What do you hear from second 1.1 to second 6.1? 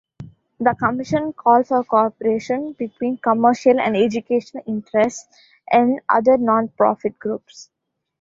called for cooperation between commercial and educational interests and